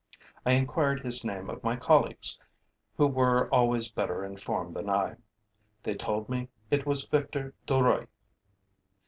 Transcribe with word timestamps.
I 0.47 0.53
inquired 0.53 1.01
his 1.05 1.23
name 1.23 1.47
of 1.47 1.63
my 1.63 1.75
colleagues, 1.75 2.39
who 2.97 3.05
were 3.05 3.47
always 3.53 3.91
better 3.91 4.25
informed 4.25 4.75
than 4.75 4.89
I. 4.89 5.17
They 5.83 5.93
told 5.93 6.27
me 6.27 6.47
it 6.71 6.87
was 6.87 7.05
Victor 7.05 7.53
Duruy. 7.67 8.07